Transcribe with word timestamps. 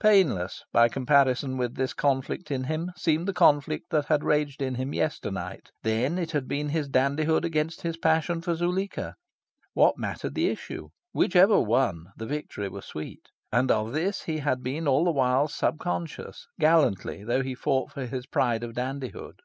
Painless, 0.00 0.64
by 0.72 0.88
comparison 0.88 1.58
with 1.58 1.74
this 1.74 1.92
conflict 1.92 2.50
in 2.50 2.64
him, 2.64 2.90
seemed 2.96 3.28
the 3.28 3.34
conflict 3.34 3.90
that 3.90 4.06
had 4.06 4.24
raged 4.24 4.62
in 4.62 4.76
him 4.76 4.94
yesternight. 4.94 5.72
Then, 5.82 6.16
it 6.16 6.30
had 6.30 6.48
been 6.48 6.70
his 6.70 6.88
dandihood 6.88 7.44
against 7.44 7.82
his 7.82 7.98
passion 7.98 8.40
for 8.40 8.54
Zuleika. 8.54 9.14
What 9.74 9.98
mattered 9.98 10.34
the 10.34 10.48
issue? 10.48 10.88
Whichever 11.12 11.60
won, 11.60 12.06
the 12.16 12.24
victory 12.24 12.70
were 12.70 12.80
sweet. 12.80 13.26
And 13.52 13.70
of 13.70 13.92
this 13.92 14.22
he 14.22 14.38
had 14.38 14.64
all 14.86 15.04
the 15.04 15.10
while 15.10 15.44
been 15.48 15.52
subconscious, 15.52 16.48
gallantly 16.58 17.22
though 17.22 17.42
he 17.42 17.54
fought 17.54 17.92
for 17.92 18.06
his 18.06 18.24
pride 18.24 18.64
of 18.64 18.72
dandihood. 18.72 19.40